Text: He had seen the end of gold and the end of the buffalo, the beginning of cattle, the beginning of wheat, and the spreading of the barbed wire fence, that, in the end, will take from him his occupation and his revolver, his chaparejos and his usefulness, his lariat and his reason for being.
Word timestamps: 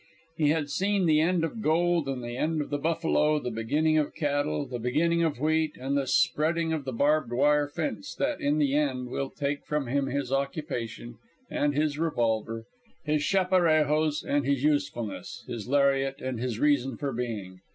He 0.35 0.49
had 0.49 0.71
seen 0.71 1.05
the 1.05 1.19
end 1.21 1.43
of 1.43 1.61
gold 1.61 2.07
and 2.07 2.23
the 2.23 2.35
end 2.35 2.59
of 2.59 2.71
the 2.71 2.79
buffalo, 2.79 3.37
the 3.37 3.51
beginning 3.51 3.99
of 3.99 4.15
cattle, 4.15 4.65
the 4.65 4.79
beginning 4.79 5.21
of 5.21 5.39
wheat, 5.39 5.77
and 5.79 5.95
the 5.95 6.07
spreading 6.07 6.73
of 6.73 6.85
the 6.85 6.91
barbed 6.91 7.31
wire 7.31 7.67
fence, 7.67 8.15
that, 8.15 8.41
in 8.41 8.57
the 8.57 8.73
end, 8.73 9.11
will 9.11 9.29
take 9.29 9.63
from 9.63 9.85
him 9.85 10.07
his 10.07 10.31
occupation 10.31 11.19
and 11.51 11.75
his 11.75 11.99
revolver, 11.99 12.65
his 13.03 13.21
chaparejos 13.21 14.23
and 14.23 14.43
his 14.43 14.63
usefulness, 14.63 15.43
his 15.47 15.67
lariat 15.67 16.19
and 16.19 16.39
his 16.39 16.57
reason 16.57 16.97
for 16.97 17.13
being. 17.13 17.59